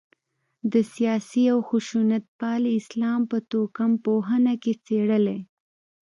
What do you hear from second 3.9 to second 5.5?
پوهنه کې څېړلای.